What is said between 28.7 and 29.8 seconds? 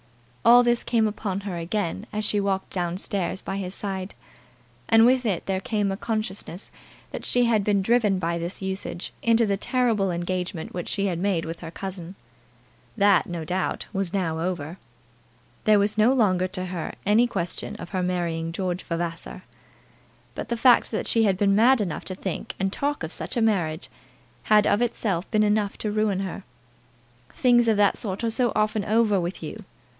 over with you!"